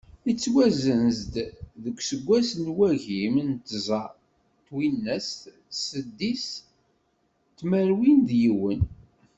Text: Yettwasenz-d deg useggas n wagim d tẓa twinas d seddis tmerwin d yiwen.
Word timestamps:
Yettwasenz-d 0.27 1.33
deg 1.83 1.95
useggas 1.99 2.49
n 2.63 2.65
wagim 2.75 3.35
d 3.49 3.51
tẓa 3.69 4.03
twinas 4.65 5.29
d 5.67 5.71
seddis 5.87 6.45
tmerwin 7.57 8.17
d 8.29 8.29
yiwen. 8.41 8.81